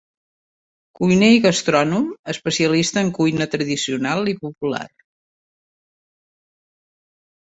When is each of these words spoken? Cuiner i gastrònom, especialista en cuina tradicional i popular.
Cuiner 0.99 1.27
i 1.33 1.41
gastrònom, 1.41 2.07
especialista 2.33 3.03
en 3.07 3.11
cuina 3.19 3.47
tradicional 3.51 4.33
i 4.33 4.35
popular. 4.47 4.87